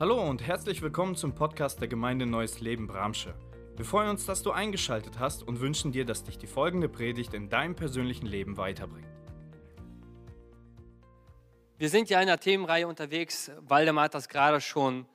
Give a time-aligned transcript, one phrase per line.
[0.00, 3.32] Hallo und herzlich willkommen zum Podcast der Gemeinde Neues Leben Bramsche.
[3.76, 7.32] Wir freuen uns, dass du eingeschaltet hast und wünschen dir, dass dich die folgende Predigt
[7.32, 9.06] in deinem persönlichen Leben weiterbringt.
[11.78, 13.52] Wir sind ja in einer Themenreihe unterwegs.
[13.60, 15.06] Waldemar hat das gerade schon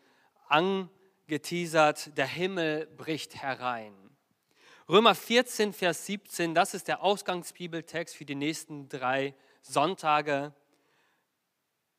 [0.47, 2.17] angeteasert.
[2.17, 3.93] Der Himmel bricht herein.
[4.87, 10.53] Römer 14, Vers 17, das ist der Ausgangsbibeltext für die nächsten drei Sonntage.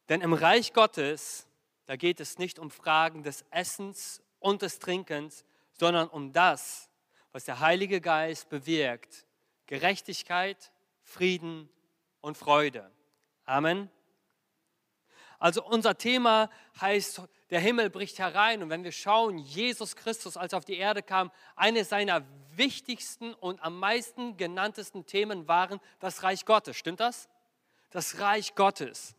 [0.09, 1.47] Denn im Reich Gottes,
[1.91, 6.88] da geht es nicht um Fragen des Essens und des Trinkens, sondern um das,
[7.32, 9.27] was der Heilige Geist bewirkt.
[9.66, 10.70] Gerechtigkeit,
[11.02, 11.68] Frieden
[12.20, 12.88] und Freude.
[13.45, 13.91] Amen.
[15.41, 16.48] Also unser Thema
[16.80, 18.62] heißt, der Himmel bricht herein.
[18.62, 23.34] Und wenn wir schauen, Jesus Christus, als er auf die Erde kam, eines seiner wichtigsten
[23.34, 26.77] und am meisten genanntesten Themen waren das Reich Gottes.
[26.77, 27.29] Stimmt das?
[27.91, 29.16] Das Reich Gottes.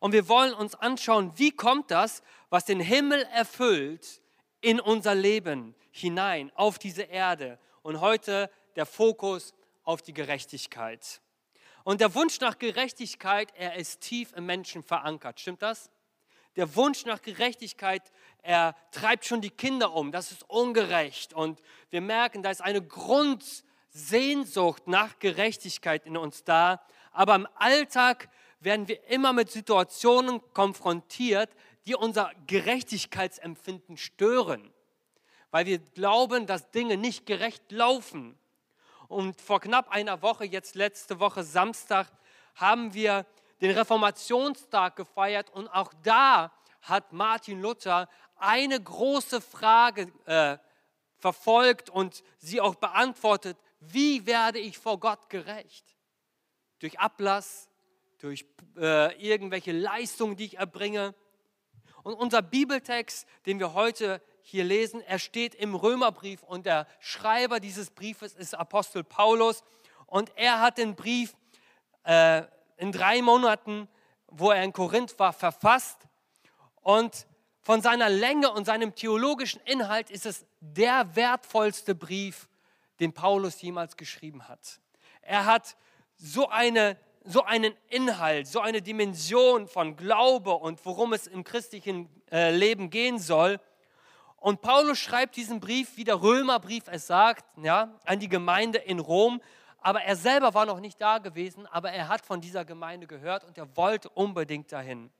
[0.00, 4.20] Und wir wollen uns anschauen, wie kommt das, was den Himmel erfüllt,
[4.60, 7.58] in unser Leben hinein, auf diese Erde.
[7.82, 9.52] Und heute der Fokus
[9.84, 11.20] auf die Gerechtigkeit.
[11.84, 15.38] Und der Wunsch nach Gerechtigkeit, er ist tief im Menschen verankert.
[15.40, 15.90] Stimmt das?
[16.56, 18.02] Der Wunsch nach Gerechtigkeit,
[18.42, 20.12] er treibt schon die Kinder um.
[20.12, 21.32] Das ist ungerecht.
[21.32, 26.82] Und wir merken, da ist eine Grundsehnsucht nach Gerechtigkeit in uns da.
[27.12, 28.28] Aber im Alltag
[28.60, 31.50] werden wir immer mit Situationen konfrontiert,
[31.86, 34.72] die unser Gerechtigkeitsempfinden stören.
[35.50, 38.38] Weil wir glauben, dass Dinge nicht gerecht laufen.
[39.08, 42.10] Und vor knapp einer Woche, jetzt letzte Woche Samstag,
[42.54, 43.24] haben wir
[43.60, 50.58] den Reformationstag gefeiert und auch da hat Martin Luther eine große Frage äh,
[51.16, 53.56] verfolgt und sie auch beantwortet.
[53.80, 55.96] Wie werde ich vor Gott gerecht?
[56.78, 57.67] Durch Ablass,
[58.18, 58.44] durch
[58.76, 61.14] äh, irgendwelche Leistungen, die ich erbringe.
[62.02, 67.60] Und unser Bibeltext, den wir heute hier lesen, er steht im Römerbrief und der Schreiber
[67.60, 69.62] dieses Briefes ist Apostel Paulus
[70.06, 71.36] und er hat den Brief
[72.04, 72.42] äh,
[72.76, 73.88] in drei Monaten,
[74.26, 76.08] wo er in Korinth war, verfasst
[76.80, 77.26] und
[77.60, 82.48] von seiner Länge und seinem theologischen Inhalt ist es der wertvollste Brief,
[83.00, 84.80] den Paulus jemals geschrieben hat.
[85.20, 85.76] Er hat
[86.16, 86.98] so, eine,
[87.28, 92.88] so einen Inhalt, so eine Dimension von Glaube und worum es im christlichen äh, Leben
[92.88, 93.60] gehen soll.
[94.36, 98.98] Und Paulus schreibt diesen Brief, wie der Römerbrief es sagt, ja, an die Gemeinde in
[98.98, 99.42] Rom.
[99.80, 103.44] Aber er selber war noch nicht da gewesen, aber er hat von dieser Gemeinde gehört
[103.44, 105.10] und er wollte unbedingt dahin.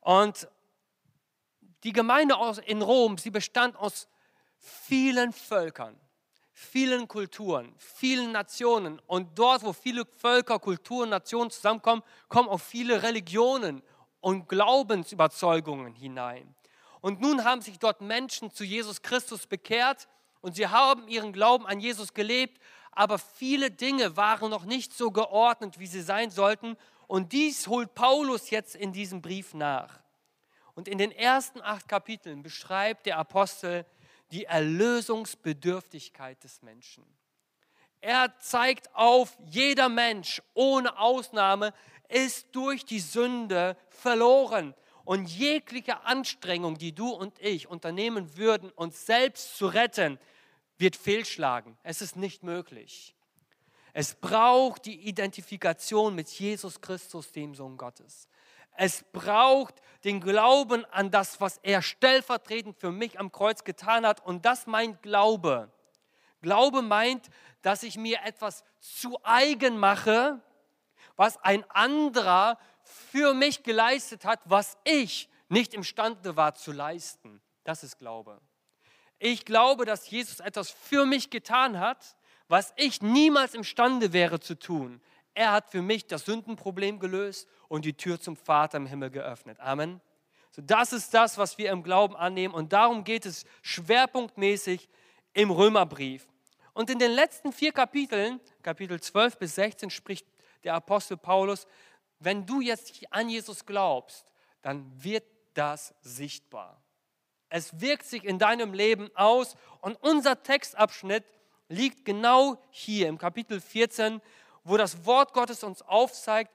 [0.00, 0.48] Und
[1.82, 2.36] die Gemeinde
[2.66, 4.06] in Rom, sie bestand aus
[4.58, 5.98] vielen Völkern,
[6.52, 9.00] vielen Kulturen, vielen Nationen.
[9.06, 13.82] Und dort, wo viele Völker, Kulturen, Nationen zusammenkommen, kommen auch viele Religionen
[14.20, 16.54] und Glaubensüberzeugungen hinein.
[17.00, 20.08] Und nun haben sich dort Menschen zu Jesus Christus bekehrt
[20.40, 22.60] und sie haben ihren Glauben an Jesus gelebt,
[22.92, 26.76] aber viele Dinge waren noch nicht so geordnet, wie sie sein sollten.
[27.08, 30.00] Und dies holt Paulus jetzt in diesem Brief nach.
[30.74, 33.84] Und in den ersten acht Kapiteln beschreibt der Apostel
[34.32, 37.04] die Erlösungsbedürftigkeit des Menschen.
[38.00, 41.72] Er zeigt auf, jeder Mensch ohne Ausnahme
[42.08, 44.74] ist durch die Sünde verloren.
[45.04, 50.18] Und jegliche Anstrengung, die du und ich unternehmen würden, uns selbst zu retten,
[50.78, 51.76] wird fehlschlagen.
[51.82, 53.14] Es ist nicht möglich.
[53.92, 58.26] Es braucht die Identifikation mit Jesus Christus, dem Sohn Gottes.
[58.74, 59.74] Es braucht
[60.04, 64.24] den Glauben an das, was er stellvertretend für mich am Kreuz getan hat.
[64.24, 65.70] Und das meint Glaube.
[66.40, 67.28] Glaube meint,
[67.62, 70.40] dass ich mir etwas zu eigen mache,
[71.16, 77.40] was ein anderer für mich geleistet hat, was ich nicht imstande war zu leisten.
[77.64, 78.40] Das ist Glaube.
[79.18, 82.16] Ich glaube, dass Jesus etwas für mich getan hat,
[82.48, 85.00] was ich niemals imstande wäre zu tun.
[85.34, 89.58] Er hat für mich das Sündenproblem gelöst und die Tür zum Vater im Himmel geöffnet.
[89.60, 90.00] Amen.
[90.50, 94.88] So, das ist das, was wir im Glauben annehmen und darum geht es schwerpunktmäßig
[95.32, 96.28] im Römerbrief.
[96.74, 100.26] Und in den letzten vier Kapiteln, Kapitel 12 bis 16, spricht
[100.64, 101.66] der Apostel Paulus
[102.24, 104.26] wenn du jetzt an Jesus glaubst,
[104.62, 105.24] dann wird
[105.54, 106.80] das sichtbar.
[107.48, 111.24] Es wirkt sich in deinem Leben aus und unser Textabschnitt
[111.68, 114.20] liegt genau hier im Kapitel 14,
[114.64, 116.52] wo das Wort Gottes uns aufzeigt,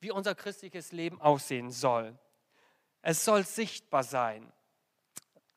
[0.00, 2.18] wie unser christliches Leben aussehen soll.
[3.02, 4.52] Es soll sichtbar sein.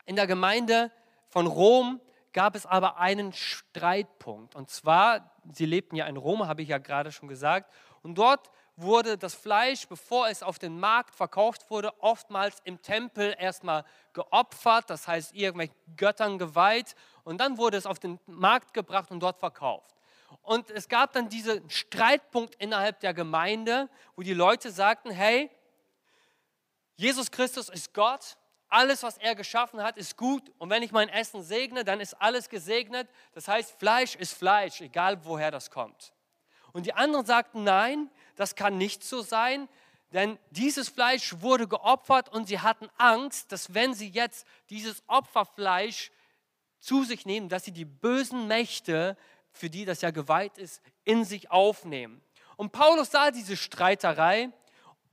[0.06, 0.92] In der Gemeinde
[1.28, 2.00] von Rom
[2.32, 4.56] gab es aber einen Streitpunkt.
[4.56, 7.72] Und zwar, sie lebten ja in Rom, habe ich ja gerade schon gesagt,
[8.02, 13.36] und dort wurde das Fleisch, bevor es auf den Markt verkauft wurde, oftmals im Tempel
[13.38, 13.84] erstmal
[14.14, 19.20] geopfert, das heißt irgendwelchen Göttern geweiht und dann wurde es auf den Markt gebracht und
[19.20, 19.96] dort verkauft.
[20.50, 25.48] Und es gab dann diesen Streitpunkt innerhalb der Gemeinde, wo die Leute sagten, hey,
[26.96, 28.36] Jesus Christus ist Gott,
[28.68, 30.52] alles, was er geschaffen hat, ist gut.
[30.58, 33.08] Und wenn ich mein Essen segne, dann ist alles gesegnet.
[33.34, 36.14] Das heißt, Fleisch ist Fleisch, egal woher das kommt.
[36.74, 39.70] Und die anderen sagten, nein, das kann nicht so sein,
[40.14, 46.12] denn dieses Fleisch wurde geopfert und sie hatten Angst, dass wenn sie jetzt dieses Opferfleisch
[46.80, 49.16] zu sich nehmen, dass sie die bösen Mächte,
[49.52, 52.22] für die das ja geweiht ist, in sich aufnehmen.
[52.58, 54.50] Und Paulus sah diese Streiterei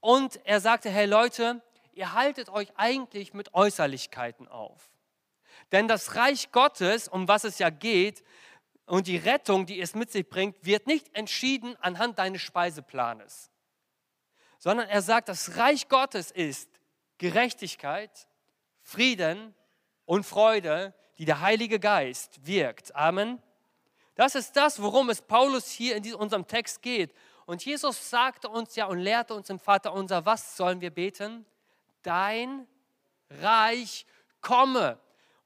[0.00, 1.62] und er sagte, hey Leute,
[1.92, 4.90] ihr haltet euch eigentlich mit Äußerlichkeiten auf.
[5.72, 8.22] Denn das Reich Gottes, um was es ja geht,
[8.86, 13.50] und die Rettung, die es mit sich bringt, wird nicht entschieden anhand deines Speiseplanes,
[14.58, 16.70] sondern er sagt, das Reich Gottes ist
[17.18, 18.28] Gerechtigkeit,
[18.82, 19.54] Frieden
[20.04, 22.94] und Freude, die der Heilige Geist wirkt.
[22.94, 23.42] Amen.
[24.16, 27.14] Das ist das, worum es Paulus hier in unserem Text geht.
[27.44, 31.46] Und Jesus sagte uns ja und lehrte uns im Vater unser, was sollen wir beten?
[32.02, 32.66] Dein
[33.30, 34.06] Reich
[34.40, 34.98] komme.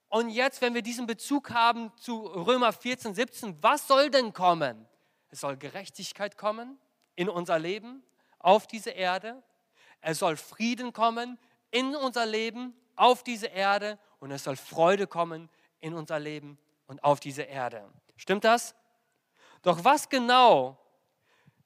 [0.08, 4.86] Und jetzt, wenn wir diesen Bezug haben zu Römer 14, 17, was soll denn kommen?
[5.30, 6.78] Es soll Gerechtigkeit kommen
[7.16, 8.02] in unser Leben,
[8.38, 9.42] auf diese Erde.
[10.00, 11.38] Es soll Frieden kommen
[11.70, 13.98] in unser Leben, auf diese Erde.
[14.20, 15.48] Und es soll Freude kommen
[15.80, 17.88] in unser Leben und auf diese Erde.
[18.20, 18.74] Stimmt das?
[19.62, 20.78] Doch was genau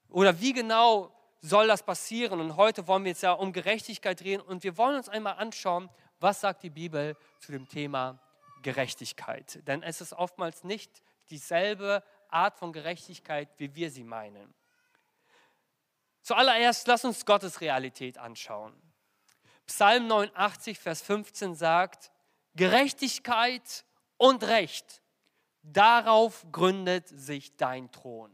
[0.08, 2.38] oder wie genau soll das passieren?
[2.38, 5.90] Und heute wollen wir jetzt ja um Gerechtigkeit reden und wir wollen uns einmal anschauen,
[6.20, 8.20] was sagt die Bibel zu dem Thema
[8.62, 9.66] Gerechtigkeit.
[9.66, 14.54] Denn es ist oftmals nicht dieselbe Art von Gerechtigkeit, wie wir sie meinen.
[16.22, 18.80] Zuallererst lass uns Gottes Realität anschauen.
[19.66, 22.12] Psalm 89, Vers 15 sagt,
[22.54, 23.84] Gerechtigkeit
[24.18, 25.02] und Recht,
[25.64, 28.30] darauf gründet sich dein Thron.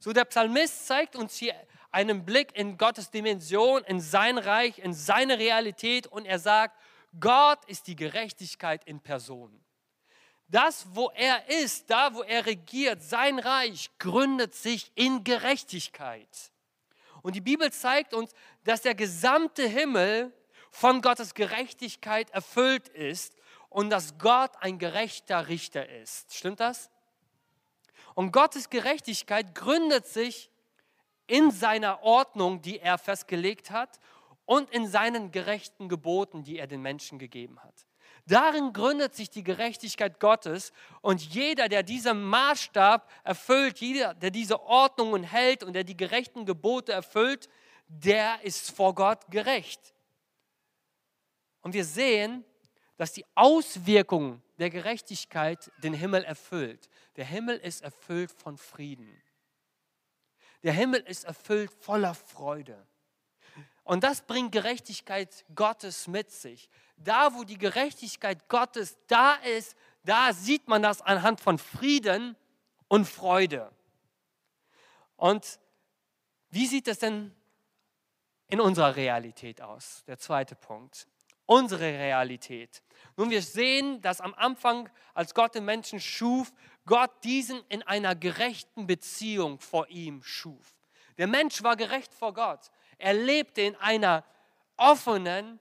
[0.00, 1.54] So der Psalmist zeigt uns hier
[1.92, 6.76] einen Blick in Gottes Dimension, in sein Reich, in seine Realität und er sagt,
[7.20, 9.62] Gott ist die Gerechtigkeit in Person.
[10.48, 16.52] Das, wo er ist, da, wo er regiert, sein Reich gründet sich in Gerechtigkeit.
[17.22, 18.32] Und die Bibel zeigt uns,
[18.64, 20.32] dass der gesamte Himmel
[20.70, 23.36] von Gottes Gerechtigkeit erfüllt ist
[23.72, 26.34] und dass Gott ein gerechter Richter ist.
[26.34, 26.90] Stimmt das?
[28.14, 30.50] Und Gottes Gerechtigkeit gründet sich
[31.26, 34.00] in seiner Ordnung, die er festgelegt hat
[34.44, 37.86] und in seinen gerechten Geboten, die er den Menschen gegeben hat.
[38.26, 44.60] Darin gründet sich die Gerechtigkeit Gottes und jeder, der diesen Maßstab erfüllt, jeder, der diese
[44.62, 47.48] Ordnungen hält und der die gerechten Gebote erfüllt,
[47.88, 49.92] der ist vor Gott gerecht.
[51.62, 52.44] Und wir sehen,
[52.96, 56.88] dass die Auswirkung der Gerechtigkeit den Himmel erfüllt.
[57.16, 59.22] Der Himmel ist erfüllt von Frieden.
[60.62, 62.86] Der Himmel ist erfüllt voller Freude.
[63.84, 66.68] Und das bringt Gerechtigkeit Gottes mit sich.
[66.96, 72.36] Da, wo die Gerechtigkeit Gottes da ist, da sieht man das anhand von Frieden
[72.88, 73.72] und Freude.
[75.16, 75.58] Und
[76.50, 77.34] wie sieht es denn
[78.48, 80.04] in unserer Realität aus?
[80.06, 81.08] Der zweite Punkt.
[81.46, 82.82] Unsere Realität.
[83.16, 86.52] Nun, wir sehen, dass am Anfang, als Gott den Menschen schuf,
[86.86, 90.76] Gott diesen in einer gerechten Beziehung vor ihm schuf.
[91.18, 92.70] Der Mensch war gerecht vor Gott.
[92.98, 94.24] Er lebte in einer
[94.76, 95.60] offenen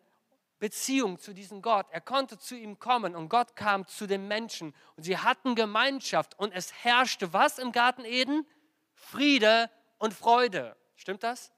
[0.59, 1.87] Beziehung zu diesem Gott.
[1.89, 6.37] Er konnte zu ihm kommen und Gott kam zu den Menschen und sie hatten Gemeinschaft
[6.39, 8.47] und es herrschte was im Garten Eden?
[8.93, 10.77] Friede und Freude.
[10.95, 11.51] Stimmt das?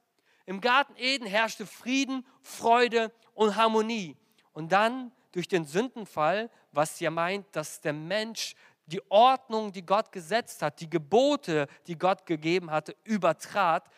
[0.45, 4.15] Im Garten Eden herrschte Frieden, Freude und Harmonie.
[4.53, 10.11] Und dann durch den Sündenfall, was ja meint, dass der Mensch die Ordnung, die Gott
[10.11, 13.89] gesetzt hat, die Gebote, die Gott gegeben hatte, übertrat,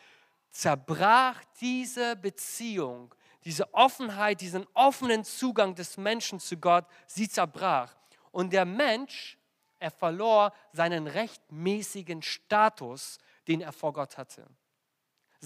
[0.50, 3.14] zerbrach diese Beziehung,
[3.44, 7.94] diese Offenheit, diesen offenen Zugang des Menschen zu Gott, sie zerbrach.
[8.30, 9.38] Und der Mensch,
[9.78, 14.46] er verlor seinen rechtmäßigen Status, den er vor Gott hatte.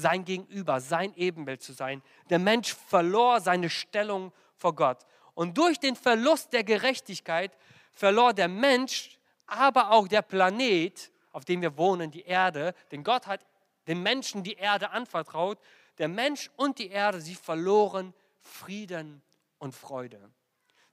[0.00, 2.02] Sein Gegenüber, sein Ebenbild zu sein.
[2.30, 5.04] Der Mensch verlor seine Stellung vor Gott.
[5.35, 7.57] Und durch den Verlust der Gerechtigkeit
[7.92, 13.26] verlor der Mensch, aber auch der Planet, auf dem wir wohnen, die Erde, denn Gott
[13.26, 13.45] hat
[13.87, 15.59] den Menschen die Erde anvertraut.
[15.99, 19.23] Der Mensch und die Erde, sie verloren Frieden
[19.59, 20.30] und Freude.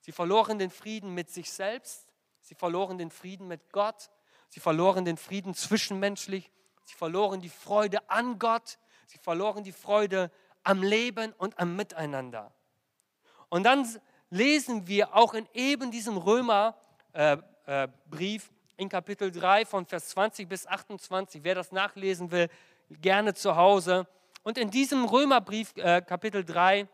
[0.01, 2.07] Sie verloren den Frieden mit sich selbst,
[2.41, 4.09] sie verloren den Frieden mit Gott,
[4.49, 6.51] sie verloren den Frieden zwischenmenschlich,
[6.83, 10.29] sie verloren die Freude an Gott, Sie verloren die Freude
[10.63, 12.53] am Leben und am Miteinander.
[13.49, 13.87] Und dann
[14.29, 16.75] lesen wir auch in eben diesem Römerbrief
[17.65, 18.39] äh, äh,
[18.77, 22.49] in Kapitel 3 von Vers 20 bis 28, wer das nachlesen will,
[22.89, 24.07] gerne zu Hause.
[24.43, 26.87] Und in diesem Römerbrief äh, Kapitel 3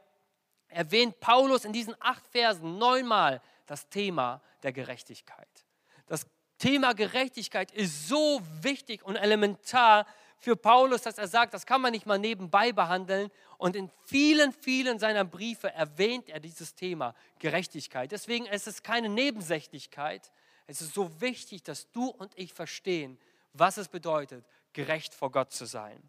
[0.67, 5.65] erwähnt Paulus in diesen acht Versen neunmal das Thema der Gerechtigkeit.
[6.05, 6.25] Das
[6.57, 10.05] Thema Gerechtigkeit ist so wichtig und elementar
[10.43, 13.31] für Paulus, dass er sagt, das kann man nicht mal nebenbei behandeln.
[13.57, 18.11] Und in vielen, vielen seiner Briefe erwähnt er dieses Thema Gerechtigkeit.
[18.11, 20.33] Deswegen ist es keine Nebensächlichkeit.
[20.67, 23.17] Es ist so wichtig, dass du und ich verstehen,
[23.53, 26.01] was es bedeutet, gerecht vor Gott zu sein.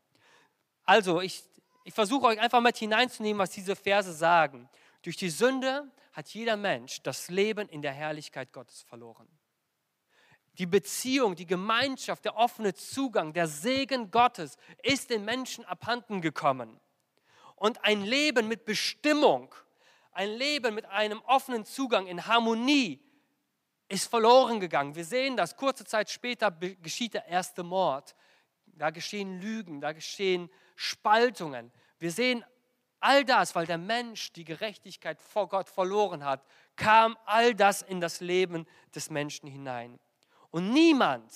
[0.85, 1.45] Also, ich,
[1.85, 4.69] ich versuche euch einfach mit hineinzunehmen, was diese Verse sagen.
[5.03, 9.29] Durch die Sünde hat jeder Mensch das Leben in der Herrlichkeit Gottes verloren.
[10.59, 16.79] Die Beziehung, die Gemeinschaft, der offene Zugang, der Segen Gottes ist den Menschen abhanden gekommen.
[17.57, 19.55] Und ein Leben mit Bestimmung,
[20.13, 23.01] ein Leben mit einem offenen Zugang in Harmonie
[23.89, 24.95] ist verloren gegangen.
[24.95, 28.15] Wir sehen das, kurze Zeit später geschieht der erste Mord.
[28.67, 31.73] Da geschehen Lügen, da geschehen Spaltungen.
[31.99, 32.45] Wir sehen
[33.01, 36.45] all das, weil der Mensch die Gerechtigkeit vor Gott verloren hat,
[36.77, 39.99] kam all das in das Leben des Menschen hinein.
[40.55, 41.33] Und niemand,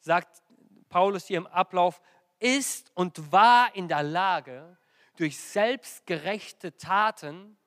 [0.00, 0.42] sagt
[0.88, 2.00] Paulus hier im Ablauf,
[2.38, 4.78] ist und war in der Lage,
[5.16, 7.58] durch selbstgerechte Taten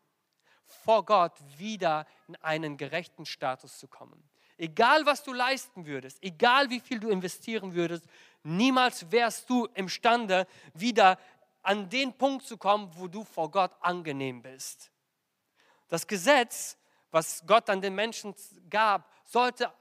[0.65, 4.27] vor Gott wieder in einen gerechten Status zu kommen.
[4.57, 8.05] Egal, was du leisten würdest, egal, wie viel du investieren würdest,
[8.41, 11.19] niemals wärst du imstande, wieder
[11.61, 14.91] an den Punkt zu kommen, wo du vor Gott angenehm bist.
[15.87, 16.79] Das Gesetz,
[17.11, 18.33] was Gott an den Menschen
[18.71, 19.71] gab, sollte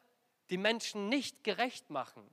[0.50, 2.28] die Menschen nicht gerecht machen,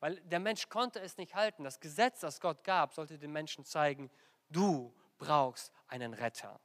[0.00, 1.64] weil der Mensch konnte es nicht halten.
[1.64, 4.10] Das Gesetz, das Gott gab, sollte den Menschen zeigen,
[4.50, 6.60] du brauchst einen Retter.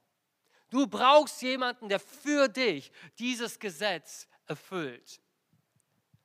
[0.70, 5.20] Du brauchst jemanden, der für dich dieses Gesetz erfüllt.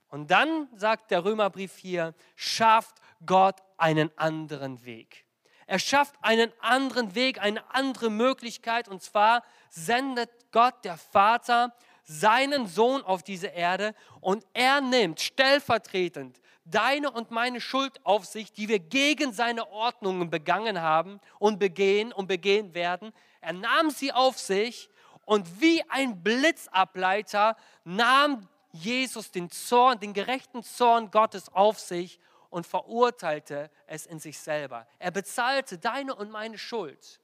[0.09, 5.25] Und dann sagt der Römerbrief hier, schafft Gott einen anderen Weg.
[5.67, 8.87] Er schafft einen anderen Weg, eine andere Möglichkeit.
[8.87, 16.39] Und zwar sendet Gott, der Vater, seinen Sohn auf diese Erde und er nimmt stellvertretend
[16.65, 22.11] deine und meine Schuld auf sich, die wir gegen seine Ordnungen begangen haben und begehen
[22.11, 23.13] und begehen werden.
[23.41, 24.89] Er nahm sie auf sich
[25.25, 32.19] und wie ein Blitzableiter nahm Jesus den Zorn, den gerechten Zorn Gottes auf sich
[32.49, 34.87] und verurteilte es in sich selber.
[34.99, 37.19] Er bezahlte deine und meine Schuld.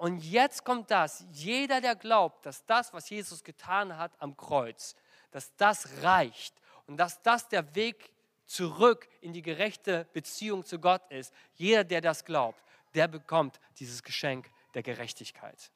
[0.00, 4.94] Und jetzt kommt das, jeder, der glaubt, dass das, was Jesus getan hat am Kreuz,
[5.30, 6.54] dass das reicht
[6.86, 8.10] und dass das der Weg
[8.46, 12.62] zurück in die gerechte Beziehung zu Gott ist, jeder, der das glaubt,
[12.94, 15.70] der bekommt dieses Geschenk der Gerechtigkeit.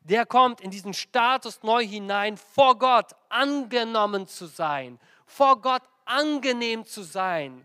[0.00, 6.84] Der kommt in diesen Status neu hinein, vor Gott angenommen zu sein, vor Gott angenehm
[6.84, 7.64] zu sein.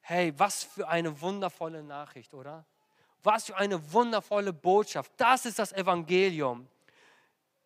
[0.00, 2.66] Hey, was für eine wundervolle Nachricht, oder?
[3.22, 5.12] Was für eine wundervolle Botschaft.
[5.16, 6.68] Das ist das Evangelium.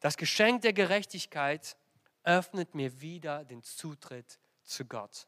[0.01, 1.77] Das Geschenk der Gerechtigkeit
[2.25, 5.27] öffnet mir wieder den Zutritt zu Gott.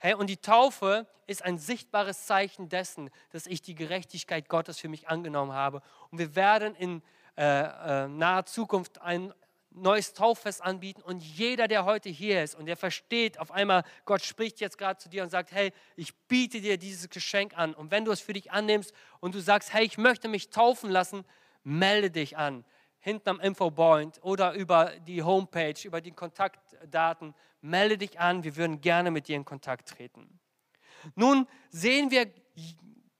[0.00, 4.88] Hey, und die Taufe ist ein sichtbares Zeichen dessen, dass ich die Gerechtigkeit Gottes für
[4.88, 5.82] mich angenommen habe.
[6.10, 7.02] Und wir werden in
[7.36, 9.32] äh, äh, naher Zukunft ein
[9.74, 14.22] neues Tauffest anbieten und jeder, der heute hier ist und der versteht, auf einmal, Gott
[14.22, 17.74] spricht jetzt gerade zu dir und sagt, hey, ich biete dir dieses Geschenk an.
[17.74, 20.90] Und wenn du es für dich annimmst und du sagst, hey, ich möchte mich taufen
[20.90, 21.24] lassen,
[21.64, 22.64] melde dich an
[23.04, 27.34] hinten am Infopoint oder über die Homepage, über die Kontaktdaten.
[27.60, 30.40] Melde dich an, wir würden gerne mit dir in Kontakt treten.
[31.14, 32.32] Nun sehen wir,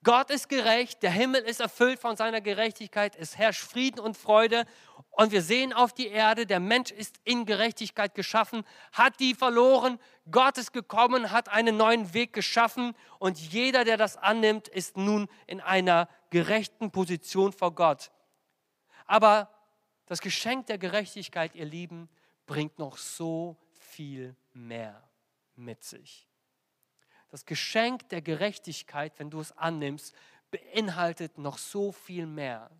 [0.04, 4.66] Gott ist gerecht, der Himmel ist erfüllt von seiner Gerechtigkeit, es herrscht Frieden und Freude
[5.10, 9.98] und wir sehen auf die Erde, der Mensch ist in Gerechtigkeit geschaffen, hat die verloren,
[10.30, 15.26] Gott ist gekommen, hat einen neuen Weg geschaffen und jeder, der das annimmt, ist nun
[15.46, 18.10] in einer gerechten Position vor Gott.
[19.06, 19.48] Aber
[20.04, 22.10] das Geschenk der Gerechtigkeit, ihr Lieben,
[22.44, 25.02] bringt noch so viel mehr
[25.56, 26.28] mit sich.
[27.34, 30.14] Das Geschenk der Gerechtigkeit, wenn du es annimmst,
[30.52, 32.70] beinhaltet noch so viel mehr.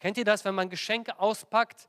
[0.00, 1.86] Kennt ihr das, wenn man Geschenke auspackt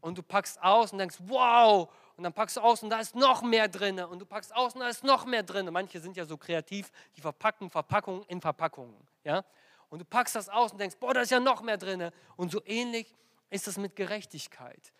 [0.00, 3.14] und du packst aus und denkst, wow, und dann packst du aus und da ist
[3.14, 5.68] noch mehr drin und du packst aus und da ist noch mehr drin.
[5.70, 8.96] Manche sind ja so kreativ, die verpacken Verpackungen in Verpackungen.
[9.22, 9.44] Ja?
[9.88, 12.10] Und du packst das aus und denkst, boah, da ist ja noch mehr drin.
[12.34, 13.14] Und so ähnlich
[13.50, 14.92] ist es mit Gerechtigkeit.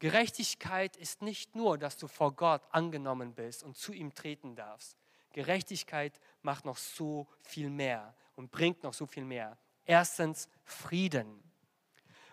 [0.00, 4.96] Gerechtigkeit ist nicht nur, dass du vor Gott angenommen bist und zu ihm treten darfst.
[5.38, 9.56] Gerechtigkeit macht noch so viel mehr und bringt noch so viel mehr.
[9.84, 11.40] Erstens Frieden.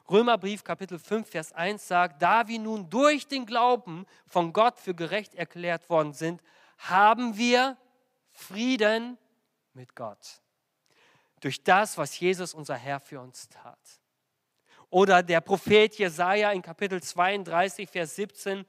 [0.10, 4.96] Römerbrief Kapitel 5, Vers 1 sagt, da wir nun durch den Glauben von Gott für
[4.96, 6.42] gerecht erklärt worden sind,
[6.80, 7.78] haben wir
[8.32, 9.20] Frieden
[9.74, 10.42] mit Gott.
[11.42, 14.02] Durch das, was Jesus, unser Herr, für uns tat.
[14.90, 18.66] Oder der Prophet Jesaja in Kapitel 32, Vers 17,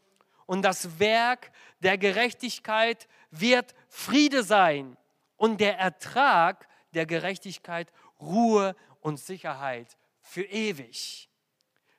[0.47, 1.51] und das Werk
[1.81, 3.09] der Gerechtigkeit
[3.41, 4.97] wird Friede sein
[5.37, 11.29] und der Ertrag der Gerechtigkeit Ruhe und Sicherheit für ewig.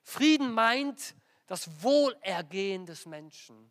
[0.02, 1.14] Frieden meint
[1.46, 3.70] das Wohlergehen des Menschen.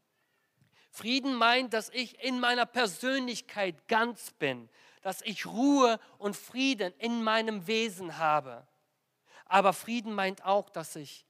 [0.92, 4.70] Frieden meint, dass ich in meiner Persönlichkeit ganz bin,
[5.02, 8.68] dass ich Ruhe und Frieden in meinem Wesen habe.
[9.46, 11.26] Aber Frieden meint auch, dass ich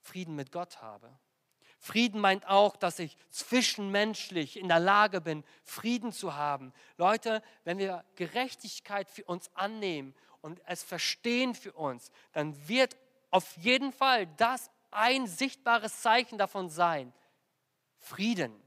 [0.00, 1.18] Frieden mit Gott habe.
[1.84, 6.72] Frieden meint auch, dass ich zwischenmenschlich in der Lage bin, Frieden zu haben.
[6.96, 12.96] Leute, wenn wir Gerechtigkeit für uns annehmen und es verstehen für uns, dann wird
[13.30, 17.12] auf jeden Fall das ein sichtbares Zeichen davon sein.
[17.98, 18.58] Frieden.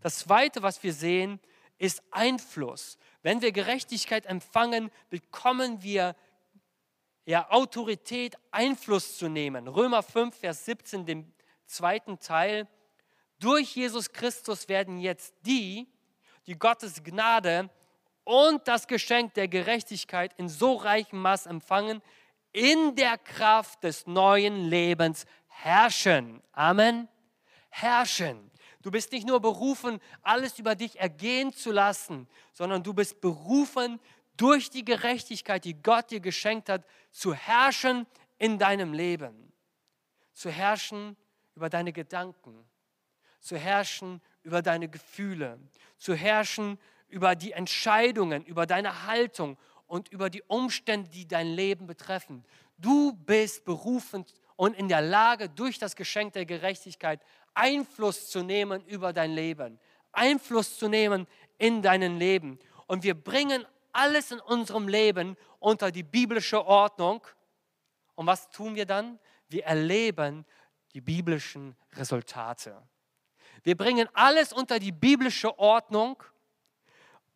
[0.00, 1.40] Das Zweite, was wir sehen,
[1.76, 2.96] ist Einfluss.
[3.20, 6.16] Wenn wir Gerechtigkeit empfangen, bekommen wir
[7.26, 9.68] ja, Autorität, Einfluss zu nehmen.
[9.68, 11.34] Römer 5, Vers 17, dem
[11.70, 12.68] zweiten Teil.
[13.38, 15.88] Durch Jesus Christus werden jetzt die,
[16.46, 17.70] die Gottes Gnade
[18.24, 22.02] und das Geschenk der Gerechtigkeit in so reichem Maß empfangen,
[22.52, 26.42] in der Kraft des neuen Lebens herrschen.
[26.52, 27.08] Amen.
[27.70, 28.50] Herrschen.
[28.82, 34.00] Du bist nicht nur berufen, alles über dich ergehen zu lassen, sondern du bist berufen,
[34.36, 38.06] durch die Gerechtigkeit, die Gott dir geschenkt hat, zu herrschen
[38.38, 39.52] in deinem Leben.
[40.32, 41.14] Zu herrschen
[41.60, 42.64] über deine Gedanken,
[43.38, 45.58] zu herrschen über deine Gefühle,
[45.98, 51.86] zu herrschen über die Entscheidungen, über deine Haltung und über die Umstände, die dein Leben
[51.86, 52.46] betreffen.
[52.78, 54.24] Du bist berufen
[54.56, 57.20] und in der Lage, durch das Geschenk der Gerechtigkeit
[57.52, 59.78] Einfluss zu nehmen über dein Leben,
[60.12, 61.26] Einfluss zu nehmen
[61.58, 62.58] in dein Leben.
[62.86, 67.20] Und wir bringen alles in unserem Leben unter die biblische Ordnung.
[68.14, 69.18] Und was tun wir dann?
[69.50, 70.46] Wir erleben
[70.94, 72.80] die biblischen Resultate.
[73.62, 76.22] Wir bringen alles unter die biblische Ordnung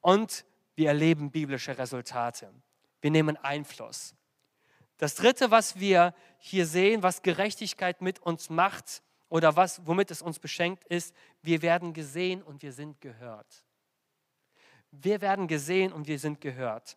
[0.00, 2.52] und wir erleben biblische Resultate.
[3.00, 4.14] Wir nehmen Einfluss.
[4.96, 10.22] Das Dritte, was wir hier sehen, was Gerechtigkeit mit uns macht oder was, womit es
[10.22, 13.64] uns beschenkt, ist, wir werden gesehen und wir sind gehört.
[14.90, 16.96] Wir werden gesehen und wir sind gehört.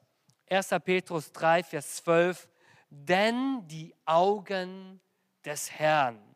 [0.50, 0.70] 1.
[0.84, 2.48] Petrus 3, Vers 12.
[2.90, 5.02] Denn die Augen
[5.44, 6.27] des Herrn,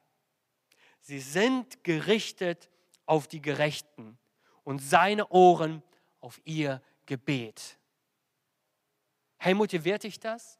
[1.12, 2.69] sie sind gerichtet
[3.06, 4.17] auf die Gerechten
[4.63, 5.84] und seine Ohren
[6.21, 7.78] auf ihr Gebet.
[9.38, 10.58] Hey, motiviert dich das?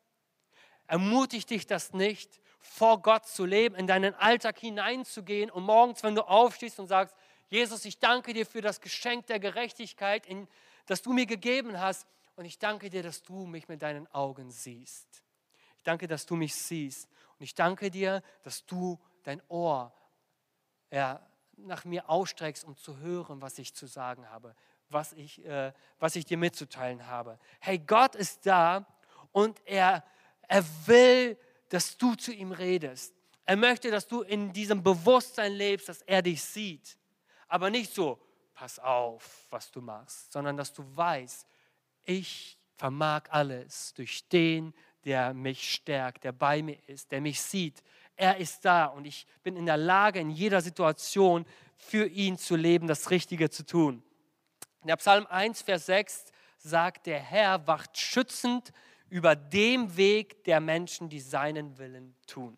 [0.88, 6.16] Ermutigt dich das nicht, vor Gott zu leben, in deinen Alltag hineinzugehen und morgens, wenn
[6.16, 7.16] du aufstehst und sagst,
[7.48, 10.50] Jesus, ich danke dir für das Geschenk der Gerechtigkeit, in,
[10.86, 12.06] das du mir gegeben hast.
[12.36, 15.24] Und ich danke dir, dass du mich mit deinen Augen siehst.
[15.78, 17.08] Ich danke, dass du mich siehst.
[17.40, 19.94] Und ich danke dir, dass du dein Ohr
[20.92, 21.20] ja,
[21.58, 24.56] nach mir ausstreckst, um zu hören, was ich zu sagen habe,
[24.90, 27.40] was ich, äh, was ich dir mitzuteilen habe.
[27.60, 28.86] Hey, Gott ist da
[29.32, 30.04] und er,
[30.48, 31.38] er will,
[31.70, 33.14] dass du zu ihm redest.
[33.46, 36.98] Er möchte, dass du in diesem Bewusstsein lebst, dass er dich sieht.
[37.48, 38.20] Aber nicht so,
[38.54, 41.48] pass auf, was du machst, sondern dass du weißt,
[42.04, 44.74] ich vermag alles durch den,
[45.06, 47.82] der mich stärkt, der bei mir ist, der mich sieht.
[48.16, 51.46] Er ist da und ich bin in der Lage, in jeder Situation
[51.78, 54.04] für ihn zu leben, das Richtige zu tun.
[54.82, 58.72] In der Psalm 1, Vers 6 sagt, der Herr wacht schützend
[59.10, 62.58] über dem Weg der Menschen, die seinen Willen tun.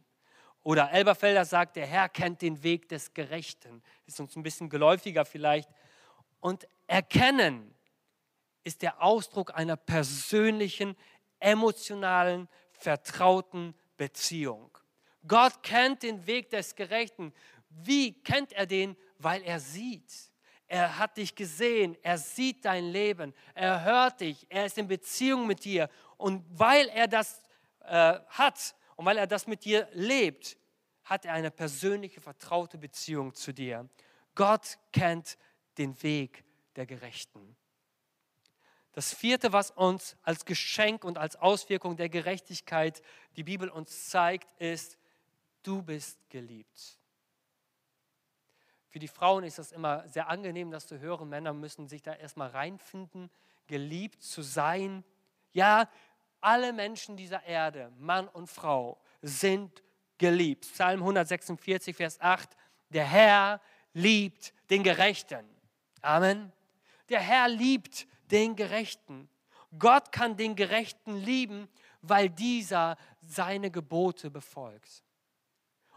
[0.61, 3.83] Oder Elberfelder sagt, der Herr kennt den Weg des Gerechten.
[4.05, 5.69] Ist uns ein bisschen geläufiger vielleicht.
[6.39, 7.73] Und erkennen
[8.63, 10.95] ist der Ausdruck einer persönlichen,
[11.39, 14.72] emotionalen, vertrauten Beziehung.
[15.27, 17.33] Gott kennt den Weg des Gerechten.
[17.69, 18.97] Wie kennt er den?
[19.17, 20.11] Weil er sieht.
[20.67, 25.45] Er hat dich gesehen, er sieht dein Leben, er hört dich, er ist in Beziehung
[25.45, 25.87] mit dir.
[26.17, 27.43] Und weil er das
[27.81, 30.57] äh, hat und weil er das mit dir lebt,
[31.03, 33.87] hat er eine persönliche, vertraute Beziehung zu dir.
[34.35, 35.37] Gott kennt
[35.77, 36.43] den Weg
[36.75, 37.55] der Gerechten.
[38.93, 43.01] Das vierte, was uns als Geschenk und als Auswirkung der Gerechtigkeit
[43.35, 44.97] die Bibel uns zeigt, ist,
[45.63, 46.99] du bist geliebt.
[48.89, 51.27] Für die Frauen ist das immer sehr angenehm, das zu hören.
[51.29, 53.31] Männer müssen sich da erstmal reinfinden,
[53.65, 55.03] geliebt zu sein.
[55.51, 55.89] Ja,
[56.41, 59.81] alle Menschen dieser Erde, Mann und Frau, sind
[60.17, 60.71] geliebt.
[60.73, 62.49] Psalm 146, Vers 8.
[62.89, 63.61] Der Herr
[63.93, 65.45] liebt den Gerechten.
[66.01, 66.51] Amen.
[67.09, 69.29] Der Herr liebt den Gerechten.
[69.79, 71.67] Gott kann den Gerechten lieben,
[72.01, 75.02] weil dieser seine Gebote befolgt.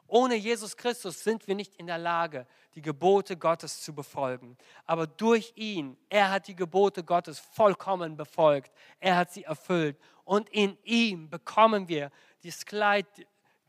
[0.08, 4.56] Ohne Jesus Christus sind wir nicht in der Lage, die Gebote Gottes zu befolgen.
[4.84, 8.72] Aber durch ihn, er hat die Gebote Gottes vollkommen befolgt.
[9.00, 9.98] Er hat sie erfüllt.
[10.24, 12.10] Und in ihm bekommen wir
[12.44, 13.06] das Kleid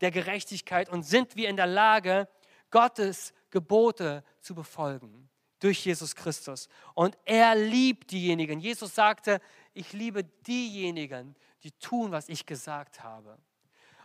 [0.00, 2.28] der Gerechtigkeit und sind wir in der Lage,
[2.70, 5.28] Gottes Gebote zu befolgen
[5.60, 6.68] durch Jesus Christus.
[6.94, 8.60] Und er liebt diejenigen.
[8.60, 9.40] Jesus sagte,
[9.74, 13.38] ich liebe diejenigen, die tun, was ich gesagt habe.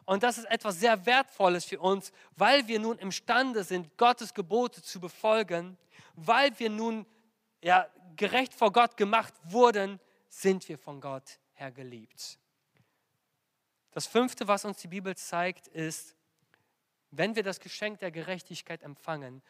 [0.06, 4.82] Und das ist etwas sehr Wertvolles für uns, weil wir nun imstande sind, Gottes Gebote
[4.82, 5.78] zu befolgen,
[6.16, 7.06] weil wir nun
[7.62, 12.38] ja, gerecht vor Gott gemacht wurden, sind wir von Gott her geliebt.
[13.92, 16.16] Das fünfte, was uns die Bibel zeigt, ist,
[17.12, 19.44] wenn wir das Geschenk der Gerechtigkeit empfangen,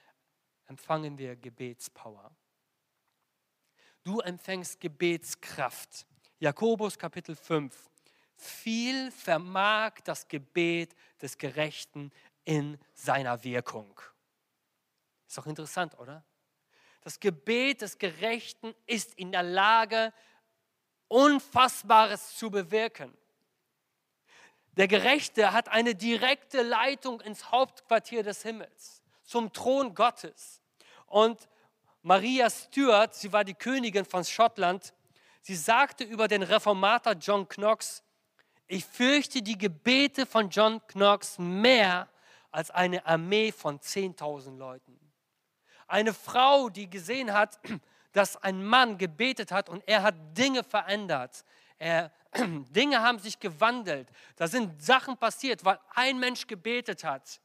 [0.68, 2.36] empfangen wir Gebetspower.
[4.04, 6.06] Du empfängst Gebetskraft.
[6.39, 7.89] Jakobus Kapitel 5.
[8.36, 12.12] Viel vermag das Gebet des Gerechten
[12.46, 14.00] in seiner Wirkung.
[15.28, 16.24] Ist doch interessant, oder?
[17.02, 20.13] Das Gebet des Gerechten ist in der Lage,
[21.08, 23.15] Unfassbares zu bewirken.
[24.78, 30.62] Der Gerechte hat eine direkte Leitung ins Hauptquartier des Himmels, zum Thron Gottes.
[31.06, 31.48] Und
[32.02, 34.93] Maria Stuart, sie war die Königin von Schottland,
[35.41, 38.02] sie sagte über den Reformator John Knox,
[38.67, 42.10] ich fürchte die Gebete von John Knox mehr
[42.52, 44.99] als eine Armee von 10.000 Leuten.
[45.88, 47.60] Eine Frau, die gesehen hat,
[48.13, 51.43] dass ein Mann gebetet hat und er hat Dinge verändert.
[51.78, 54.10] Er, Dinge haben sich gewandelt.
[54.36, 57.41] Da sind Sachen passiert, weil ein Mensch gebetet hat.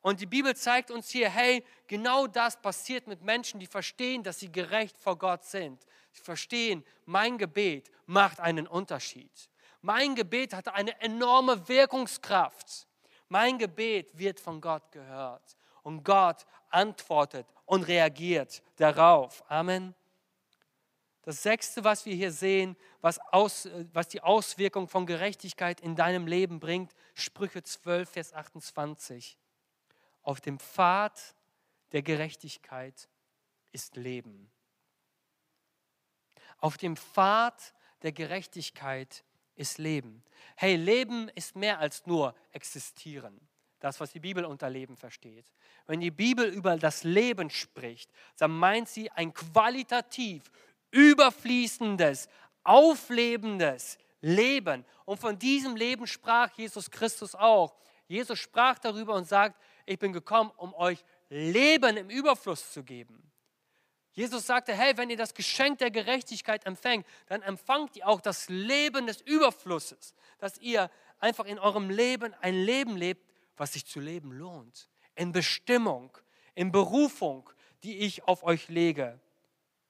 [0.00, 4.38] Und die Bibel zeigt uns hier, hey, genau das passiert mit Menschen, die verstehen, dass
[4.38, 5.84] sie gerecht vor Gott sind.
[6.12, 9.32] Sie verstehen, mein Gebet macht einen Unterschied.
[9.80, 12.86] Mein Gebet hat eine enorme Wirkungskraft.
[13.28, 15.56] Mein Gebet wird von Gott gehört.
[15.82, 19.44] Und Gott antwortet und reagiert darauf.
[19.48, 19.94] Amen.
[21.22, 26.28] Das sechste, was wir hier sehen, was, aus, was die Auswirkung von Gerechtigkeit in deinem
[26.28, 29.36] Leben bringt, Sprüche 12, Vers 28.
[30.22, 31.34] Auf dem Pfad
[31.90, 33.08] der Gerechtigkeit
[33.72, 34.50] ist Leben.
[36.58, 39.24] Auf dem Pfad der Gerechtigkeit
[39.56, 40.22] ist Leben.
[40.56, 43.40] Hey, Leben ist mehr als nur existieren.
[43.80, 45.52] Das, was die Bibel unter Leben versteht.
[45.86, 50.44] Wenn die Bibel über das Leben spricht, dann meint sie ein qualitativ
[50.90, 52.28] überfließendes,
[52.64, 54.84] auflebendes Leben.
[55.04, 57.76] Und von diesem Leben sprach Jesus Christus auch.
[58.08, 63.30] Jesus sprach darüber und sagt, ich bin gekommen, um euch Leben im Überfluss zu geben.
[64.16, 68.48] Jesus sagte, hey, wenn ihr das Geschenk der Gerechtigkeit empfängt, dann empfangt ihr auch das
[68.48, 74.00] Leben des Überflusses, dass ihr einfach in eurem Leben ein Leben lebt, was sich zu
[74.00, 74.88] leben lohnt.
[75.16, 76.16] In Bestimmung,
[76.54, 77.50] in Berufung,
[77.82, 79.20] die ich auf euch lege.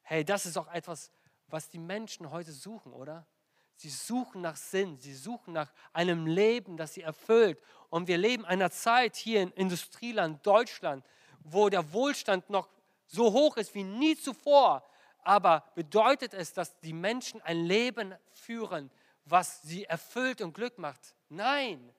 [0.02, 1.12] Hey, das ist auch etwas,
[1.46, 3.28] was die Menschen heute suchen, oder?
[3.76, 7.62] Sie suchen nach Sinn, sie suchen nach einem Leben, das sie erfüllt.
[7.90, 11.04] Und wir leben in einer Zeit hier in Industrieland Deutschland,
[11.44, 12.68] wo der Wohlstand noch
[13.06, 14.88] so hoch ist wie nie zuvor.
[15.20, 18.90] Aber bedeutet es, dass die Menschen ein Leben führen,
[19.24, 21.16] was sie erfüllt und Glück macht?
[21.28, 21.92] Nein,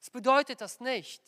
[0.00, 1.22] es bedeutet das nicht.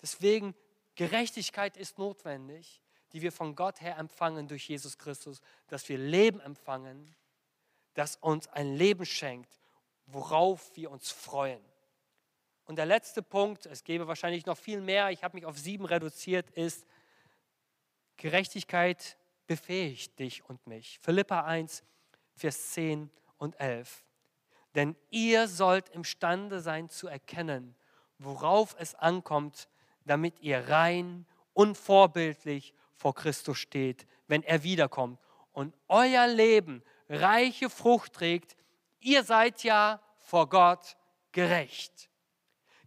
[0.00, 0.54] Deswegen,
[0.94, 2.80] Gerechtigkeit ist notwendig
[3.14, 7.14] die wir von Gott her empfangen durch Jesus Christus, dass wir Leben empfangen,
[7.94, 9.60] das uns ein Leben schenkt,
[10.06, 11.64] worauf wir uns freuen.
[12.64, 15.84] Und der letzte Punkt, es gäbe wahrscheinlich noch viel mehr, ich habe mich auf sieben
[15.84, 16.84] reduziert, ist,
[18.16, 20.98] Gerechtigkeit befähigt dich und mich.
[21.00, 21.82] Philippa 1,
[22.34, 24.04] Vers 10 und 11.
[24.74, 27.76] Denn ihr sollt imstande sein zu erkennen,
[28.18, 29.68] worauf es ankommt,
[30.04, 35.20] damit ihr rein, unvorbildlich vor Christus steht, wenn er wiederkommt
[35.52, 38.56] und euer Leben reiche Frucht trägt,
[39.00, 40.96] ihr seid ja vor Gott
[41.32, 42.10] gerecht.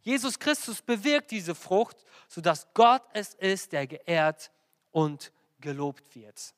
[0.02, 4.52] Jesus Christus bewirkt diese Frucht, sodass Gott es ist, der geehrt
[4.98, 5.32] und
[5.62, 6.56] gelobt wird.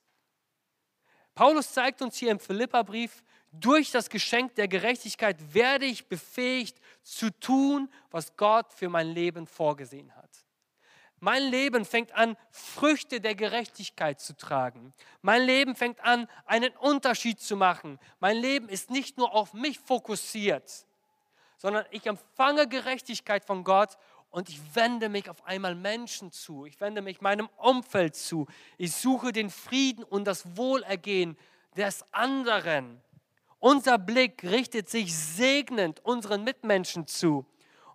[1.35, 3.21] Paulus zeigt uns hier im Philipperbrief,
[3.51, 9.45] durch das Geschenk der Gerechtigkeit werde ich befähigt zu tun, was Gott für mein Leben
[9.45, 10.29] vorgesehen hat.
[11.19, 14.93] Mein Leben fängt an, Früchte der Gerechtigkeit zu tragen.
[15.21, 17.99] Mein Leben fängt an, einen Unterschied zu machen.
[18.21, 20.85] Mein Leben ist nicht nur auf mich fokussiert,
[21.57, 23.97] sondern ich empfange Gerechtigkeit von Gott
[24.29, 26.65] und ich wende mich auf einmal Menschen zu.
[26.65, 28.47] Ich wende mich meinem Umfeld zu.
[28.77, 31.37] Ich suche den Frieden und das Wohlergehen
[31.75, 33.01] des anderen.
[33.59, 37.45] Unser Blick richtet sich segnend unseren Mitmenschen zu.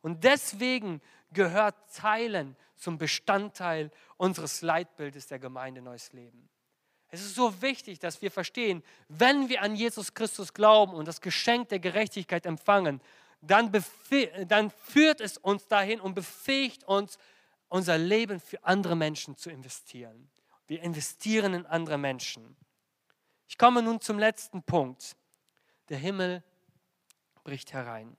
[0.02, 1.00] Und deswegen
[1.32, 6.48] gehört Teilen zum Bestandteil unseres Leitbildes der Gemeinde Neues Leben.
[7.08, 11.20] Es ist so wichtig, dass wir verstehen, wenn wir an Jesus Christus glauben und das
[11.20, 13.00] Geschenk der Gerechtigkeit empfangen,
[13.46, 13.72] dann,
[14.48, 17.18] dann führt es uns dahin und befähigt uns,
[17.68, 20.30] unser Leben für andere Menschen zu investieren.
[20.66, 22.56] Wir investieren in andere Menschen.
[23.48, 25.16] Ich komme nun zum letzten Punkt.
[25.88, 26.42] Der Himmel
[27.42, 28.16] bricht herein.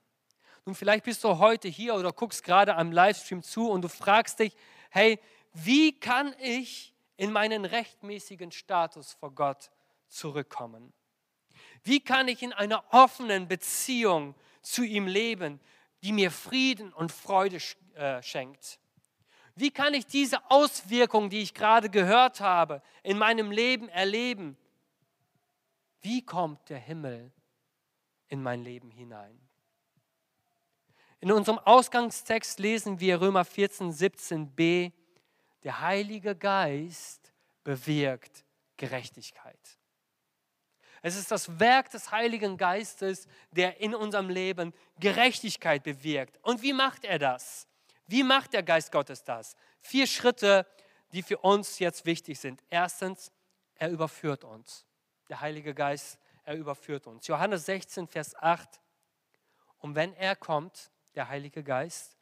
[0.65, 4.39] Nun, vielleicht bist du heute hier oder guckst gerade am Livestream zu und du fragst
[4.39, 4.55] dich,
[4.89, 5.19] hey,
[5.53, 9.71] wie kann ich in meinen rechtmäßigen Status vor Gott
[10.07, 10.91] zurückkommen?
[11.83, 14.35] Wie kann ich in einer offenen Beziehung
[14.65, 15.59] zu ihm leben,
[16.03, 17.59] die mir Frieden und Freude
[17.95, 18.79] äh, schenkt?
[19.55, 24.57] Wie kann ich diese Auswirkungen, die ich gerade gehört habe, in meinem Leben erleben?
[26.01, 27.31] Wie kommt der Himmel
[28.27, 29.39] in mein Leben hinein?
[31.21, 34.91] In unserem Ausgangstext lesen wir Römer 14, 17b,
[35.63, 38.43] der Heilige Geist bewirkt
[38.77, 39.79] Gerechtigkeit.
[41.05, 46.39] Es ist das Werk des Heiligen Geistes, der in unserem Leben Gerechtigkeit bewirkt.
[46.41, 47.67] Und wie macht er das?
[48.07, 49.55] Wie macht der Geist Gottes das?
[49.81, 50.65] Vier Schritte,
[51.11, 52.63] die für uns jetzt wichtig sind.
[52.71, 53.31] Erstens,
[53.75, 54.87] er überführt uns.
[55.29, 57.27] Der Heilige Geist, er überführt uns.
[57.27, 58.81] Johannes 16, Vers 8.
[59.77, 62.17] Und wenn er kommt, der Heilige Geist,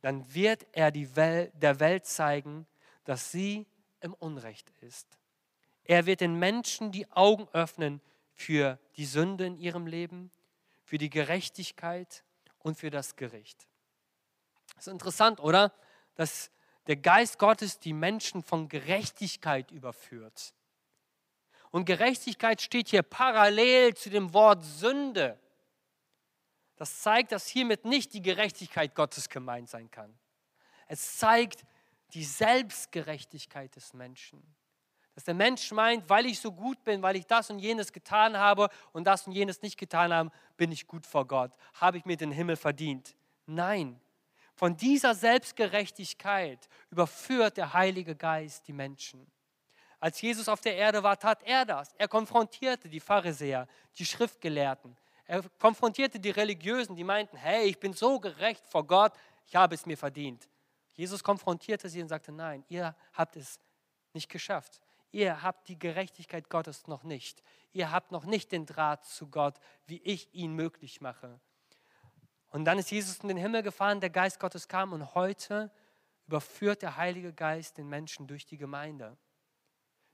[0.00, 2.68] dann wird er Welt, der Welt zeigen,
[3.02, 3.66] dass sie
[3.98, 5.08] im Unrecht ist.
[5.82, 8.00] Er wird den Menschen die Augen öffnen
[8.34, 10.30] für die Sünde in ihrem Leben,
[10.84, 12.24] für die Gerechtigkeit
[12.58, 13.68] und für das Gericht.
[14.74, 15.72] Das ist interessant, oder?
[16.14, 16.50] Dass
[16.86, 20.54] der Geist Gottes die Menschen von Gerechtigkeit überführt.
[21.70, 25.38] Und Gerechtigkeit steht hier parallel zu dem Wort Sünde.
[26.76, 30.18] Das zeigt, dass hiermit nicht die Gerechtigkeit Gottes gemeint sein kann.
[30.88, 31.64] Es zeigt
[32.12, 34.42] die Selbstgerechtigkeit des Menschen.
[35.14, 38.36] Dass der Mensch meint, weil ich so gut bin, weil ich das und jenes getan
[38.36, 41.52] habe und das und jenes nicht getan habe, bin ich gut vor Gott.
[41.74, 43.14] Habe ich mir den Himmel verdient?
[43.46, 44.00] Nein.
[44.54, 49.26] Von dieser Selbstgerechtigkeit überführt der Heilige Geist die Menschen.
[50.00, 51.94] Als Jesus auf der Erde war, tat er das.
[51.96, 54.96] Er konfrontierte die Pharisäer, die Schriftgelehrten.
[55.26, 59.12] Er konfrontierte die Religiösen, die meinten, hey, ich bin so gerecht vor Gott,
[59.46, 60.48] ich habe es mir verdient.
[60.94, 63.60] Jesus konfrontierte sie und sagte, nein, ihr habt es
[64.12, 64.80] nicht geschafft.
[65.12, 67.42] Ihr habt die Gerechtigkeit Gottes noch nicht.
[67.72, 71.38] Ihr habt noch nicht den Draht zu Gott, wie ich ihn möglich mache.
[72.48, 75.70] Und dann ist Jesus in den Himmel gefahren, der Geist Gottes kam und heute
[76.26, 79.16] überführt der Heilige Geist den Menschen durch die Gemeinde.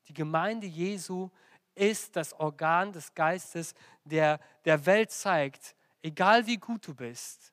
[0.08, 1.30] Die Gemeinde Jesu
[1.74, 7.52] ist das Organ des Geistes, der der Welt zeigt, egal wie gut du bist,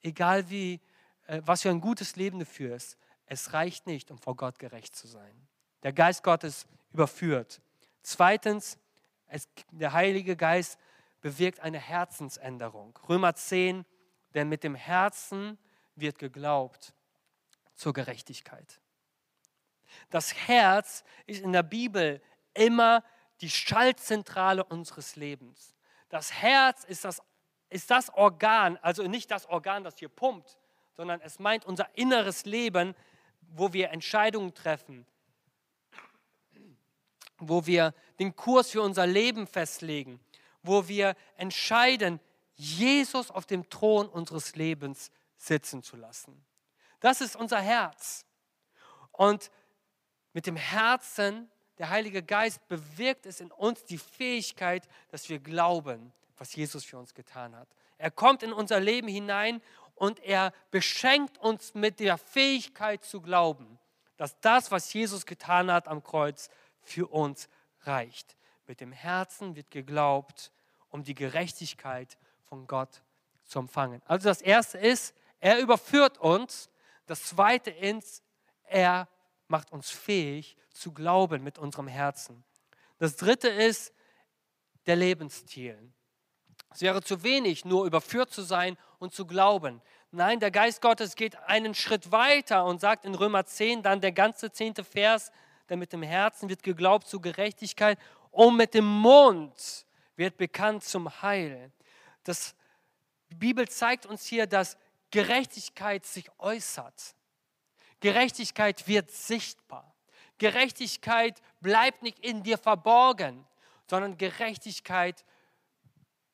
[0.00, 0.80] egal wie,
[1.26, 4.96] äh, was für ein gutes Leben du führst, es reicht nicht, um vor Gott gerecht
[4.96, 5.49] zu sein.
[5.82, 7.60] Der Geist Gottes überführt.
[8.02, 8.78] Zweitens,
[9.26, 10.78] es, der Heilige Geist
[11.20, 12.98] bewirkt eine Herzensänderung.
[13.08, 13.84] Römer 10,
[14.34, 15.58] denn mit dem Herzen
[15.94, 16.94] wird geglaubt
[17.74, 18.80] zur Gerechtigkeit.
[20.10, 22.22] Das Herz ist in der Bibel
[22.54, 23.04] immer
[23.40, 25.74] die Schaltzentrale unseres Lebens.
[26.08, 27.22] Das Herz ist das,
[27.68, 30.58] ist das Organ, also nicht das Organ, das hier pumpt,
[30.96, 32.94] sondern es meint unser inneres Leben,
[33.40, 35.06] wo wir Entscheidungen treffen,
[37.40, 40.20] wo wir den Kurs für unser Leben festlegen,
[40.62, 42.20] wo wir entscheiden,
[42.54, 46.44] Jesus auf dem Thron unseres Lebens sitzen zu lassen.
[47.00, 48.26] Das ist unser Herz.
[49.12, 49.50] Und
[50.32, 56.12] mit dem Herzen der Heilige Geist bewirkt es in uns die Fähigkeit, dass wir glauben,
[56.36, 57.68] was Jesus für uns getan hat.
[57.96, 59.62] Er kommt in unser Leben hinein
[59.94, 63.78] und er beschenkt uns mit der Fähigkeit zu glauben,
[64.16, 66.50] dass das, was Jesus getan hat am Kreuz,
[66.82, 67.48] für uns
[67.82, 68.36] reicht.
[68.66, 70.52] Mit dem Herzen wird geglaubt,
[70.90, 73.02] um die Gerechtigkeit von Gott
[73.44, 74.02] zu empfangen.
[74.06, 76.70] Also das Erste ist, er überführt uns.
[77.06, 78.22] Das Zweite ist,
[78.64, 79.08] er
[79.48, 82.44] macht uns fähig zu glauben mit unserem Herzen.
[82.98, 83.92] Das dritte ist
[84.86, 85.92] der Lebensstil.
[86.72, 89.82] Es wäre zu wenig, nur überführt zu sein und zu glauben.
[90.12, 94.12] Nein, der Geist Gottes geht einen Schritt weiter und sagt in Römer 10 dann der
[94.12, 95.32] ganze zehnte Vers,
[95.70, 97.98] denn mit dem Herzen wird geglaubt zu Gerechtigkeit
[98.30, 101.72] und mit dem Mund wird bekannt zum Heil.
[102.24, 102.54] Das,
[103.30, 104.76] die Bibel zeigt uns hier, dass
[105.10, 107.14] Gerechtigkeit sich äußert.
[108.00, 109.94] Gerechtigkeit wird sichtbar.
[110.38, 113.46] Gerechtigkeit bleibt nicht in dir verborgen,
[113.88, 115.24] sondern Gerechtigkeit,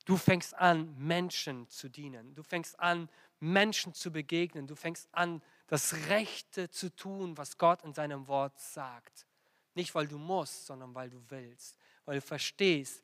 [0.05, 2.35] du fängst an, Menschen zu dienen.
[2.35, 3.09] Du fängst an,
[3.41, 4.67] Menschen zu begegnen.
[4.67, 9.27] Du fängst an, das Rechte zu tun, was Gott in seinem Wort sagt.
[9.75, 11.77] Nicht, weil du musst, sondern weil du willst.
[12.05, 13.03] Weil du verstehst,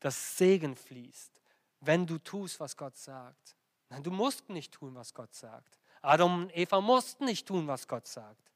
[0.00, 1.32] dass Segen fließt,
[1.80, 3.56] wenn du tust, was Gott sagt.
[3.88, 5.78] Nein, du musst nicht tun, was Gott sagt.
[6.02, 8.52] Adam und Eva mussten nicht tun, was Gott sagt.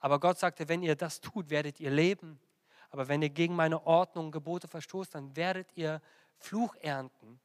[0.00, 2.40] Aber Gott sagte, wenn ihr das tut, werdet ihr leben.
[2.90, 6.02] Aber wenn ihr gegen meine Ordnung und Gebote verstoßt, dann werdet ihr
[6.38, 7.40] Fluch ernten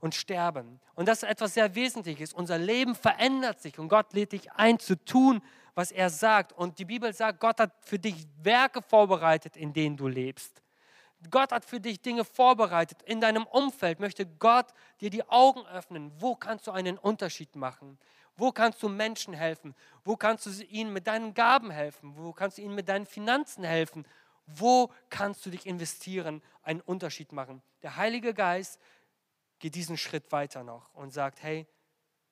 [0.00, 0.80] und sterben.
[0.94, 2.32] Und das ist etwas sehr Wesentliches.
[2.32, 5.42] Unser Leben verändert sich und Gott lädt dich ein zu tun,
[5.74, 6.52] was er sagt.
[6.52, 10.62] Und die Bibel sagt, Gott hat für dich Werke vorbereitet, in denen du lebst.
[11.30, 13.02] Gott hat für dich Dinge vorbereitet.
[13.02, 14.66] In deinem Umfeld möchte Gott
[15.00, 16.12] dir die Augen öffnen.
[16.18, 17.98] Wo kannst du einen Unterschied machen?
[18.36, 19.74] Wo kannst du Menschen helfen?
[20.04, 22.12] Wo kannst du ihnen mit deinen Gaben helfen?
[22.16, 24.06] Wo kannst du ihnen mit deinen Finanzen helfen?
[24.46, 27.62] Wo kannst du dich investieren, einen Unterschied machen?
[27.82, 28.80] Der Heilige Geist
[29.58, 31.66] geht diesen Schritt weiter noch und sagt, hey,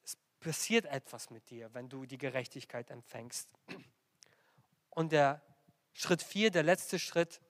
[0.04, 3.48] es passiert etwas mit dir, wenn du die Gerechtigkeit empfängst.
[4.90, 5.42] Und der
[5.92, 7.40] Schritt vier, der letzte Schritt,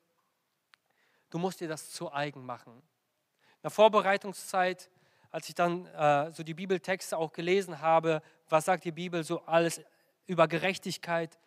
[1.30, 2.72] du musst dir das zu eigen machen.
[2.76, 4.90] In der Vorbereitungszeit,
[5.30, 9.42] als ich dann äh, so die Bibeltexte auch gelesen habe, was sagt die Bibel so
[9.42, 9.80] alles
[10.26, 11.38] über Gerechtigkeit,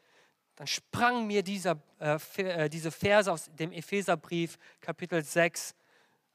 [0.55, 5.73] dann sprang mir dieser, äh, äh diese Verse aus dem Epheserbrief, Kapitel 6,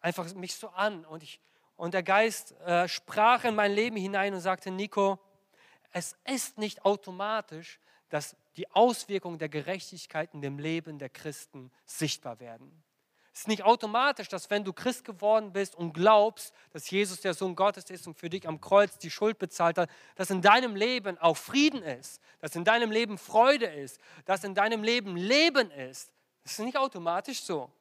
[0.00, 1.04] einfach mich so an.
[1.04, 1.40] Und, ich,
[1.76, 5.18] und der Geist äh, sprach in mein Leben hinein und sagte, Nico,
[5.92, 12.40] es ist nicht automatisch, dass die Auswirkungen der Gerechtigkeit in dem Leben der Christen sichtbar
[12.40, 12.84] werden.
[13.32, 17.34] Es ist nicht automatisch, dass wenn du Christ geworden bist und glaubst, dass Jesus der
[17.34, 20.76] Sohn Gottes ist und für dich am Kreuz die Schuld bezahlt hat, dass in deinem
[20.76, 25.72] Leben auch Frieden ist, dass in deinem Leben Freude ist, dass in deinem Leben Leben
[25.72, 26.12] ist.
[26.44, 27.72] Das ist nicht automatisch so.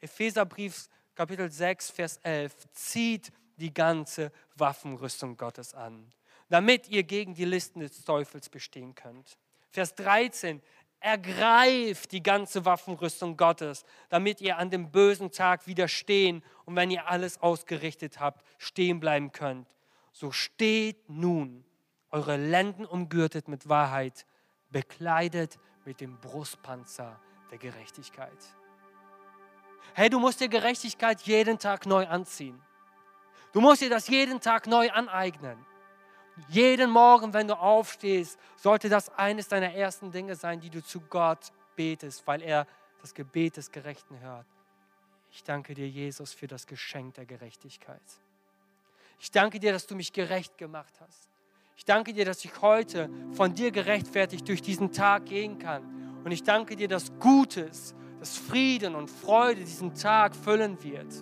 [0.00, 6.10] Epheserbrief Kapitel 6, Vers 11 zieht die ganze Waffenrüstung Gottes an,
[6.48, 9.38] damit ihr gegen die Listen des Teufels bestehen könnt.
[9.70, 10.62] Vers 13,
[11.00, 17.08] ergreift die ganze Waffenrüstung Gottes, damit ihr an dem bösen Tag widerstehen und wenn ihr
[17.08, 19.68] alles ausgerichtet habt, stehen bleiben könnt.
[20.12, 21.64] So steht nun,
[22.10, 24.26] eure Lenden umgürtet mit Wahrheit,
[24.70, 27.18] bekleidet mit dem Brustpanzer
[27.50, 28.38] der Gerechtigkeit.
[29.94, 32.60] Hey, du musst dir Gerechtigkeit jeden Tag neu anziehen.
[33.52, 35.58] Du musst dir das jeden Tag neu aneignen.
[36.48, 41.00] Jeden Morgen, wenn du aufstehst, sollte das eines deiner ersten Dinge sein, die du zu
[41.00, 42.66] Gott betest, weil er
[43.02, 44.46] das Gebet des Gerechten hört.
[45.30, 48.00] Ich danke dir, Jesus, für das Geschenk der Gerechtigkeit.
[49.18, 51.28] Ich danke dir, dass du mich gerecht gemacht hast.
[51.76, 56.22] Ich danke dir, dass ich heute von dir gerechtfertigt durch diesen Tag gehen kann.
[56.24, 61.12] Und ich danke dir, dass Gutes, dass Frieden und Freude diesen Tag füllen wird.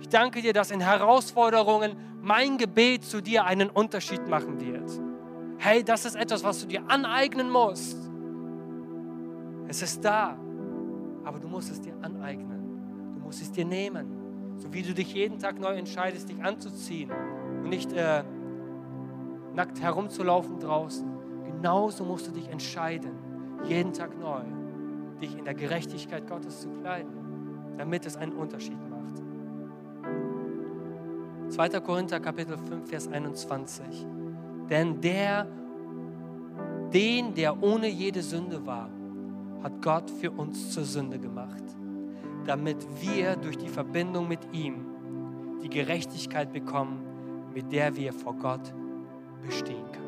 [0.00, 4.90] Ich danke dir, dass in Herausforderungen mein Gebet zu dir einen Unterschied machen wird.
[5.58, 7.96] Hey, das ist etwas, was du dir aneignen musst.
[9.68, 10.36] Es ist da,
[11.22, 13.14] aber du musst es dir aneignen.
[13.14, 14.56] Du musst es dir nehmen.
[14.56, 17.12] So wie du dich jeden Tag neu entscheidest, dich anzuziehen
[17.62, 18.24] und nicht äh,
[19.54, 21.06] nackt herumzulaufen draußen.
[21.44, 23.12] Genauso musst du dich entscheiden,
[23.62, 24.42] jeden Tag neu,
[25.20, 29.22] dich in der Gerechtigkeit Gottes zu kleiden, damit es einen Unterschied macht.
[31.50, 31.80] 2.
[31.80, 34.06] Korinther Kapitel 5, Vers 21.
[34.68, 35.46] Denn der,
[36.92, 38.90] den, der ohne jede Sünde war,
[39.62, 41.64] hat Gott für uns zur Sünde gemacht,
[42.46, 44.86] damit wir durch die Verbindung mit ihm
[45.62, 47.00] die Gerechtigkeit bekommen,
[47.54, 48.72] mit der wir vor Gott
[49.42, 50.07] bestehen können.